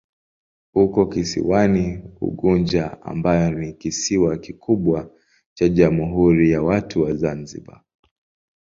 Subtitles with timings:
[0.73, 5.11] Uko kisiwani Unguja ambayo ni kisiwa kikubwa
[5.53, 7.81] cha Jamhuri ya Watu wa Zanzibar.